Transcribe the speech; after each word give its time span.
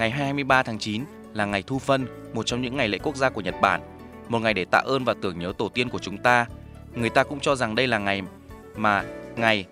Ngày 0.00 0.10
23 0.10 0.62
tháng 0.62 0.78
9 0.78 1.04
là 1.34 1.44
ngày 1.44 1.62
Thu 1.62 1.78
Phân, 1.78 2.06
một 2.34 2.42
trong 2.46 2.62
những 2.62 2.76
ngày 2.76 2.88
lễ 2.88 2.98
quốc 3.02 3.16
gia 3.16 3.30
của 3.30 3.40
Nhật 3.40 3.54
Bản, 3.62 3.80
một 4.28 4.38
ngày 4.38 4.54
để 4.54 4.64
tạ 4.64 4.78
ơn 4.78 5.04
và 5.04 5.14
tưởng 5.22 5.38
nhớ 5.38 5.52
tổ 5.58 5.68
tiên 5.68 5.88
của 5.88 5.98
chúng 5.98 6.18
ta. 6.18 6.46
Người 6.94 7.10
ta 7.10 7.24
cũng 7.24 7.40
cho 7.40 7.56
rằng 7.56 7.74
đây 7.74 7.86
là 7.86 7.98
ngày 7.98 8.22
mà 8.76 9.04
ngày 9.36 9.64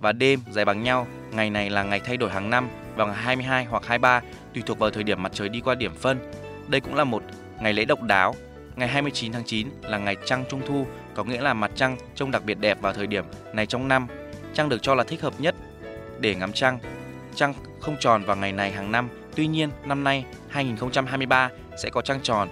và 0.00 0.12
đêm 0.12 0.40
dài 0.50 0.64
bằng 0.64 0.82
nhau. 0.82 1.06
Ngày 1.32 1.50
này 1.50 1.70
là 1.70 1.82
ngày 1.82 2.00
thay 2.00 2.16
đổi 2.16 2.30
hàng 2.30 2.50
năm 2.50 2.68
vào 2.96 3.06
ngày 3.06 3.16
22 3.16 3.64
hoặc 3.64 3.86
23 3.86 4.22
tùy 4.54 4.62
thuộc 4.66 4.78
vào 4.78 4.90
thời 4.90 5.02
điểm 5.02 5.22
mặt 5.22 5.32
trời 5.34 5.48
đi 5.48 5.60
qua 5.60 5.74
điểm 5.74 5.94
phân. 5.94 6.18
Đây 6.68 6.80
cũng 6.80 6.94
là 6.94 7.04
một 7.04 7.22
ngày 7.60 7.72
lễ 7.72 7.84
độc 7.84 8.02
đáo. 8.02 8.34
Ngày 8.76 8.88
29 8.88 9.32
tháng 9.32 9.44
9 9.44 9.68
là 9.82 9.98
ngày 9.98 10.16
trăng 10.24 10.44
trung 10.48 10.60
thu, 10.66 10.86
có 11.14 11.24
nghĩa 11.24 11.40
là 11.40 11.54
mặt 11.54 11.70
trăng 11.74 11.96
trông 12.14 12.30
đặc 12.30 12.44
biệt 12.44 12.58
đẹp 12.60 12.80
vào 12.80 12.92
thời 12.92 13.06
điểm 13.06 13.24
này 13.52 13.66
trong 13.66 13.88
năm. 13.88 14.06
Trăng 14.54 14.68
được 14.68 14.82
cho 14.82 14.94
là 14.94 15.04
thích 15.04 15.22
hợp 15.22 15.34
nhất 15.38 15.54
để 16.20 16.34
ngắm 16.34 16.52
trăng. 16.52 16.78
Trăng 17.34 17.54
không 17.80 17.96
tròn 18.00 18.24
vào 18.24 18.36
ngày 18.36 18.52
này 18.52 18.72
hàng 18.72 18.92
năm, 18.92 19.08
tuy 19.36 19.46
nhiên 19.46 19.70
năm 19.84 20.04
nay 20.04 20.24
2023 20.48 21.50
sẽ 21.82 21.90
có 21.90 22.02
trăng 22.02 22.20
tròn. 22.22 22.48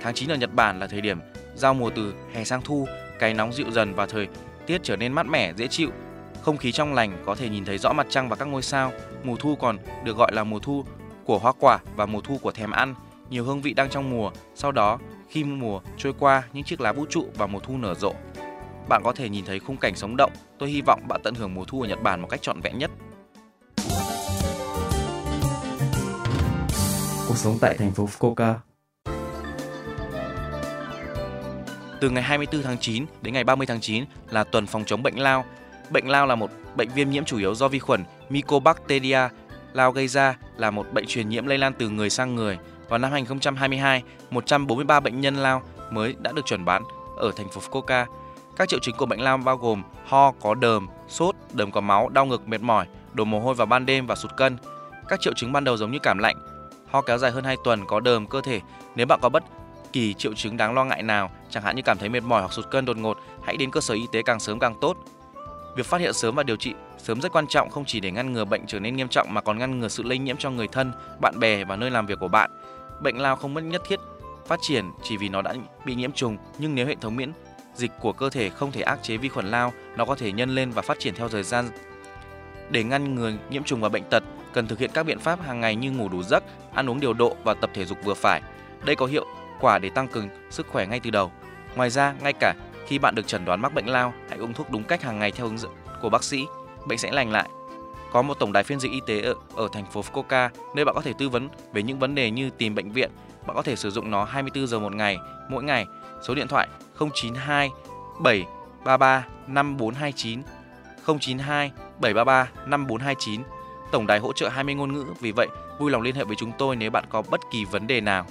Tháng 0.00 0.14
9 0.14 0.30
ở 0.30 0.36
Nhật 0.36 0.54
Bản 0.54 0.80
là 0.80 0.86
thời 0.86 1.00
điểm 1.00 1.18
giao 1.54 1.74
mùa 1.74 1.90
từ 1.90 2.14
hè 2.32 2.44
sang 2.44 2.62
thu, 2.62 2.86
cái 3.18 3.34
nóng 3.34 3.52
dịu 3.52 3.70
dần 3.70 3.94
và 3.94 4.06
thời 4.06 4.28
tiết 4.66 4.82
trở 4.82 4.96
nên 4.96 5.12
mát 5.12 5.26
mẻ, 5.26 5.52
dễ 5.56 5.68
chịu. 5.68 5.90
Không 6.42 6.56
khí 6.56 6.72
trong 6.72 6.94
lành 6.94 7.22
có 7.26 7.34
thể 7.34 7.48
nhìn 7.48 7.64
thấy 7.64 7.78
rõ 7.78 7.92
mặt 7.92 8.06
trăng 8.10 8.28
và 8.28 8.36
các 8.36 8.44
ngôi 8.44 8.62
sao. 8.62 8.92
Mùa 9.24 9.36
thu 9.36 9.56
còn 9.56 9.78
được 10.04 10.16
gọi 10.16 10.32
là 10.34 10.44
mùa 10.44 10.58
thu 10.58 10.84
của 11.24 11.38
hoa 11.38 11.52
quả 11.60 11.78
và 11.96 12.06
mùa 12.06 12.20
thu 12.20 12.38
của 12.42 12.52
thèm 12.52 12.70
ăn. 12.70 12.94
Nhiều 13.30 13.44
hương 13.44 13.60
vị 13.60 13.74
đang 13.74 13.90
trong 13.90 14.10
mùa. 14.10 14.30
Sau 14.54 14.72
đó, 14.72 14.98
khi 15.28 15.44
mùa 15.44 15.80
trôi 15.96 16.12
qua, 16.18 16.42
những 16.52 16.64
chiếc 16.64 16.80
lá 16.80 16.92
vũ 16.92 17.06
trụ 17.10 17.26
và 17.34 17.46
mùa 17.46 17.60
thu 17.60 17.76
nở 17.76 17.94
rộ. 17.94 18.12
Bạn 18.88 19.02
có 19.04 19.12
thể 19.12 19.28
nhìn 19.28 19.44
thấy 19.44 19.58
khung 19.58 19.76
cảnh 19.76 19.96
sống 19.96 20.16
động. 20.16 20.32
Tôi 20.58 20.70
hy 20.70 20.82
vọng 20.86 21.00
bạn 21.08 21.20
tận 21.24 21.34
hưởng 21.34 21.54
mùa 21.54 21.64
thu 21.64 21.82
ở 21.82 21.88
Nhật 21.88 22.02
Bản 22.02 22.22
một 22.22 22.28
cách 22.30 22.42
trọn 22.42 22.60
vẹn 22.60 22.78
nhất. 22.78 22.90
Cuộc 27.36 27.40
sống 27.40 27.58
tại 27.60 27.76
thành 27.78 27.92
phố 27.92 28.08
Fukuoka 28.18 28.54
Từ 32.00 32.10
ngày 32.10 32.22
24 32.22 32.62
tháng 32.62 32.78
9 32.78 33.06
đến 33.22 33.34
ngày 33.34 33.44
30 33.44 33.66
tháng 33.66 33.80
9 33.80 34.04
là 34.30 34.44
tuần 34.44 34.66
phòng 34.66 34.84
chống 34.86 35.02
bệnh 35.02 35.18
lao. 35.18 35.44
Bệnh 35.90 36.08
lao 36.08 36.26
là 36.26 36.34
một 36.34 36.50
bệnh 36.76 36.88
viêm 36.94 37.10
nhiễm 37.10 37.24
chủ 37.24 37.38
yếu 37.38 37.54
do 37.54 37.68
vi 37.68 37.78
khuẩn 37.78 38.04
Mycobacteria 38.28 39.28
lao 39.72 39.92
gây 39.92 40.08
ra 40.08 40.38
là 40.56 40.70
một 40.70 40.86
bệnh 40.92 41.06
truyền 41.06 41.28
nhiễm 41.28 41.46
lây 41.46 41.58
lan 41.58 41.72
từ 41.78 41.88
người 41.88 42.10
sang 42.10 42.34
người. 42.34 42.58
Vào 42.88 42.98
năm 42.98 43.12
2022, 43.12 44.02
143 44.30 45.00
bệnh 45.00 45.20
nhân 45.20 45.36
lao 45.36 45.62
mới 45.90 46.14
đã 46.18 46.32
được 46.32 46.46
chuẩn 46.46 46.64
đoán 46.64 46.82
ở 47.16 47.32
thành 47.36 47.48
phố 47.48 47.60
Fukuoka. 47.60 48.06
Các 48.56 48.68
triệu 48.68 48.80
chứng 48.80 48.96
của 48.96 49.06
bệnh 49.06 49.20
lao 49.20 49.38
bao 49.38 49.56
gồm 49.56 49.82
ho, 50.06 50.32
có 50.40 50.54
đờm, 50.54 50.88
sốt, 51.08 51.34
đờm 51.52 51.70
có 51.72 51.80
máu, 51.80 52.08
đau 52.08 52.26
ngực, 52.26 52.48
mệt 52.48 52.60
mỏi, 52.60 52.86
đổ 53.12 53.24
mồ 53.24 53.40
hôi 53.40 53.54
vào 53.54 53.66
ban 53.66 53.86
đêm 53.86 54.06
và 54.06 54.14
sụt 54.14 54.36
cân. 54.36 54.56
Các 55.08 55.20
triệu 55.20 55.32
chứng 55.36 55.52
ban 55.52 55.64
đầu 55.64 55.76
giống 55.76 55.90
như 55.90 55.98
cảm 56.02 56.18
lạnh, 56.18 56.36
ho 56.90 57.00
kéo 57.00 57.18
dài 57.18 57.30
hơn 57.30 57.44
2 57.44 57.56
tuần, 57.64 57.86
có 57.86 58.00
đờm 58.00 58.26
cơ 58.26 58.40
thể. 58.40 58.60
Nếu 58.94 59.06
bạn 59.06 59.18
có 59.22 59.28
bất 59.28 59.44
kỳ 59.92 60.14
triệu 60.14 60.34
chứng 60.34 60.56
đáng 60.56 60.74
lo 60.74 60.84
ngại 60.84 61.02
nào, 61.02 61.30
chẳng 61.50 61.62
hạn 61.62 61.76
như 61.76 61.82
cảm 61.82 61.98
thấy 61.98 62.08
mệt 62.08 62.22
mỏi 62.22 62.40
hoặc 62.40 62.52
sụt 62.52 62.70
cân 62.70 62.84
đột 62.84 62.96
ngột, 62.96 63.18
hãy 63.42 63.56
đến 63.56 63.70
cơ 63.70 63.80
sở 63.80 63.94
y 63.94 64.06
tế 64.12 64.22
càng 64.22 64.40
sớm 64.40 64.58
càng 64.58 64.74
tốt. 64.80 64.96
Việc 65.76 65.86
phát 65.86 66.00
hiện 66.00 66.12
sớm 66.12 66.34
và 66.34 66.42
điều 66.42 66.56
trị 66.56 66.74
sớm 66.98 67.20
rất 67.20 67.32
quan 67.32 67.46
trọng 67.46 67.70
không 67.70 67.84
chỉ 67.84 68.00
để 68.00 68.10
ngăn 68.10 68.32
ngừa 68.32 68.44
bệnh 68.44 68.66
trở 68.66 68.80
nên 68.80 68.96
nghiêm 68.96 69.08
trọng 69.08 69.34
mà 69.34 69.40
còn 69.40 69.58
ngăn 69.58 69.80
ngừa 69.80 69.88
sự 69.88 70.02
lây 70.02 70.18
nhiễm 70.18 70.36
cho 70.36 70.50
người 70.50 70.68
thân, 70.68 70.92
bạn 71.20 71.38
bè 71.40 71.64
và 71.64 71.76
nơi 71.76 71.90
làm 71.90 72.06
việc 72.06 72.18
của 72.20 72.28
bạn. 72.28 72.50
Bệnh 73.02 73.18
lao 73.18 73.36
không 73.36 73.54
mất 73.54 73.64
nhất 73.64 73.82
thiết 73.88 74.00
phát 74.46 74.58
triển 74.62 74.84
chỉ 75.02 75.16
vì 75.16 75.28
nó 75.28 75.42
đã 75.42 75.54
bị 75.84 75.94
nhiễm 75.94 76.12
trùng, 76.12 76.36
nhưng 76.58 76.74
nếu 76.74 76.86
hệ 76.86 76.94
thống 77.00 77.16
miễn 77.16 77.32
dịch 77.74 77.90
của 78.00 78.12
cơ 78.12 78.30
thể 78.30 78.50
không 78.50 78.72
thể 78.72 78.80
áp 78.80 78.98
chế 79.02 79.16
vi 79.16 79.28
khuẩn 79.28 79.50
lao, 79.50 79.72
nó 79.96 80.04
có 80.04 80.14
thể 80.14 80.32
nhân 80.32 80.54
lên 80.54 80.70
và 80.70 80.82
phát 80.82 80.98
triển 80.98 81.14
theo 81.14 81.28
thời 81.28 81.42
gian. 81.42 81.70
Để 82.70 82.84
ngăn 82.84 83.14
ngừa 83.14 83.32
nhiễm 83.50 83.64
trùng 83.64 83.80
và 83.80 83.88
bệnh 83.88 84.04
tật, 84.10 84.22
cần 84.52 84.66
thực 84.66 84.78
hiện 84.78 84.90
các 84.94 85.02
biện 85.02 85.18
pháp 85.18 85.42
hàng 85.42 85.60
ngày 85.60 85.76
như 85.76 85.90
ngủ 85.90 86.08
đủ 86.08 86.22
giấc, 86.22 86.44
ăn 86.74 86.90
uống 86.90 87.00
điều 87.00 87.12
độ 87.12 87.36
và 87.44 87.54
tập 87.54 87.70
thể 87.74 87.84
dục 87.84 87.98
vừa 88.04 88.14
phải. 88.14 88.42
Đây 88.84 88.96
có 88.96 89.06
hiệu 89.06 89.26
quả 89.60 89.78
để 89.78 89.90
tăng 89.90 90.08
cường 90.08 90.28
sức 90.50 90.66
khỏe 90.68 90.86
ngay 90.86 91.00
từ 91.00 91.10
đầu. 91.10 91.32
Ngoài 91.76 91.90
ra, 91.90 92.14
ngay 92.22 92.32
cả 92.40 92.54
khi 92.86 92.98
bạn 92.98 93.14
được 93.14 93.26
chẩn 93.26 93.44
đoán 93.44 93.60
mắc 93.60 93.74
bệnh 93.74 93.86
lao, 93.86 94.12
hãy 94.28 94.38
uống 94.38 94.52
thuốc 94.52 94.70
đúng 94.70 94.84
cách 94.84 95.02
hàng 95.02 95.18
ngày 95.18 95.32
theo 95.32 95.46
hướng 95.46 95.58
dẫn 95.58 95.70
của 96.02 96.08
bác 96.08 96.24
sĩ, 96.24 96.44
bệnh 96.86 96.98
sẽ 96.98 97.12
lành 97.12 97.32
lại. 97.32 97.48
Có 98.12 98.22
một 98.22 98.34
tổng 98.34 98.52
đài 98.52 98.64
phiên 98.64 98.80
dịch 98.80 98.92
y 98.92 99.00
tế 99.06 99.20
ở, 99.20 99.34
ở 99.56 99.68
thành 99.72 99.86
phố 99.92 100.00
Fukuoka 100.00 100.48
nơi 100.74 100.84
bạn 100.84 100.94
có 100.94 101.00
thể 101.00 101.12
tư 101.18 101.28
vấn 101.28 101.48
về 101.72 101.82
những 101.82 101.98
vấn 101.98 102.14
đề 102.14 102.30
như 102.30 102.50
tìm 102.50 102.74
bệnh 102.74 102.92
viện. 102.92 103.10
Bạn 103.46 103.56
có 103.56 103.62
thể 103.62 103.76
sử 103.76 103.90
dụng 103.90 104.10
nó 104.10 104.24
24 104.24 104.66
giờ 104.66 104.78
một 104.78 104.94
ngày, 104.94 105.18
mỗi 105.48 105.64
ngày. 105.64 105.86
Số 106.22 106.34
điện 106.34 106.48
thoại 106.48 106.68
092 107.14 107.70
733 108.20 109.24
5429 109.46 110.42
092 111.06 111.70
733 112.00 112.50
5429. 112.66 113.42
Tổng 113.92 114.06
đài 114.06 114.18
hỗ 114.18 114.32
trợ 114.32 114.48
20 114.48 114.74
ngôn 114.74 114.92
ngữ, 114.92 115.04
vì 115.20 115.32
vậy 115.32 115.48
vui 115.78 115.90
lòng 115.90 116.02
liên 116.02 116.14
hệ 116.14 116.24
với 116.24 116.36
chúng 116.38 116.52
tôi 116.58 116.76
nếu 116.76 116.90
bạn 116.90 117.04
có 117.08 117.22
bất 117.30 117.40
kỳ 117.52 117.64
vấn 117.64 117.86
đề 117.86 118.00
nào. 118.00 118.26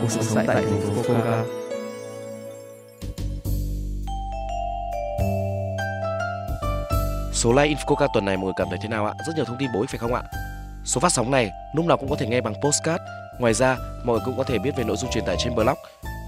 Cuộc 0.00 0.10
sống 0.10 0.44
tại 0.46 0.46
thành 0.46 0.80
phố 0.80 1.02
Fukuoka 1.02 1.64
Số 7.32 7.52
like 7.52 7.74
Infoca 7.74 8.08
tuần 8.14 8.24
này 8.24 8.36
mọi 8.36 8.44
người 8.44 8.52
cảm 8.56 8.66
thấy 8.70 8.78
thế 8.82 8.88
nào 8.88 9.06
ạ? 9.06 9.12
Rất 9.26 9.32
nhiều 9.36 9.44
thông 9.44 9.56
tin 9.58 9.70
bổ 9.74 9.80
ích 9.80 9.90
phải 9.90 9.98
không 9.98 10.14
ạ? 10.14 10.22
Số 10.84 11.00
phát 11.00 11.12
sóng 11.12 11.30
này 11.30 11.50
lúc 11.74 11.86
nào 11.86 11.96
cũng 11.96 12.10
có 12.10 12.16
thể 12.16 12.26
nghe 12.26 12.40
bằng 12.40 12.54
postcard. 12.62 13.02
Ngoài 13.38 13.54
ra, 13.54 13.76
mọi 14.04 14.16
người 14.16 14.24
cũng 14.24 14.36
có 14.36 14.44
thể 14.44 14.58
biết 14.58 14.70
về 14.76 14.84
nội 14.84 14.96
dung 14.96 15.10
truyền 15.10 15.24
tải 15.24 15.36
trên 15.38 15.54
blog. 15.54 15.78